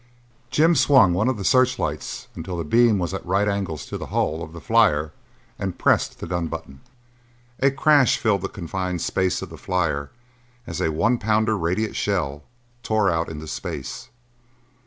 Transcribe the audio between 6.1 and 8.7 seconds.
the gun button. A crash filled the